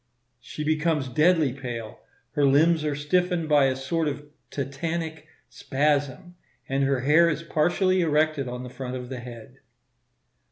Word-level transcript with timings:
She 0.39 0.63
becomes 0.63 1.09
deadly 1.09 1.53
pale; 1.53 1.99
her 2.31 2.43
limbs 2.43 2.83
are 2.83 2.95
stiffened 2.95 3.47
by 3.47 3.65
a 3.65 3.75
sort 3.75 4.07
of 4.07 4.23
tetanic 4.49 5.27
spasm, 5.47 6.33
and 6.67 6.83
her 6.85 7.01
hair 7.01 7.29
is 7.29 7.43
partially 7.43 8.01
erected 8.01 8.47
on 8.47 8.63
the 8.63 8.69
front 8.71 8.95
of 8.95 9.09
the 9.09 9.19
head. 9.19 9.59